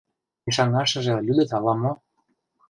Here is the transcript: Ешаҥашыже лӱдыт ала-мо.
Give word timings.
Ешаҥашыже 0.49 1.13
лӱдыт 1.25 1.51
ала-мо. 1.57 1.91